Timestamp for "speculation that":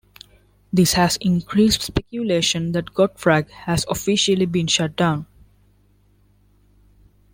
1.83-2.85